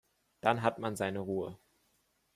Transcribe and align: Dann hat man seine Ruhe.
Dann 0.39 0.63
hat 0.63 0.79
man 0.79 0.95
seine 0.95 1.19
Ruhe. 1.19 1.59